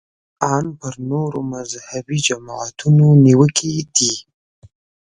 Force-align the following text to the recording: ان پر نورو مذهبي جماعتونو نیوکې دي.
ان 0.53 0.65
پر 0.79 0.93
نورو 1.09 1.39
مذهبي 1.53 2.17
جماعتونو 2.27 3.07
نیوکې 3.23 3.73
دي. 3.95 4.13